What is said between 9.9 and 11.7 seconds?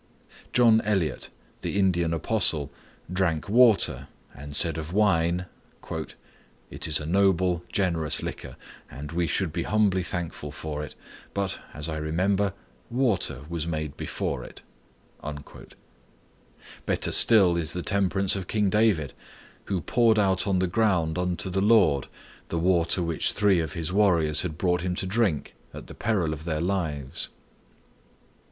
thankful for it, but,